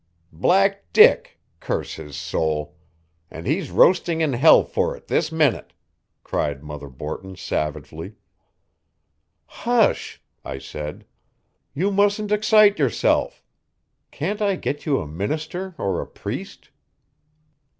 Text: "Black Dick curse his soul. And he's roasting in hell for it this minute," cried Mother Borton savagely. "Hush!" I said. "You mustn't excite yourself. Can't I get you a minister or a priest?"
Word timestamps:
"Black 0.33 0.91
Dick 0.93 1.37
curse 1.59 1.93
his 1.93 2.15
soul. 2.17 2.75
And 3.29 3.45
he's 3.45 3.69
roasting 3.69 4.21
in 4.21 4.33
hell 4.33 4.63
for 4.63 4.97
it 4.97 5.05
this 5.09 5.31
minute," 5.31 5.73
cried 6.23 6.63
Mother 6.63 6.89
Borton 6.89 7.35
savagely. 7.35 8.15
"Hush!" 9.45 10.19
I 10.43 10.57
said. 10.57 11.05
"You 11.75 11.91
mustn't 11.91 12.31
excite 12.31 12.79
yourself. 12.79 13.43
Can't 14.09 14.41
I 14.41 14.55
get 14.55 14.87
you 14.87 14.99
a 14.99 15.05
minister 15.05 15.75
or 15.77 16.01
a 16.01 16.07
priest?" 16.07 16.71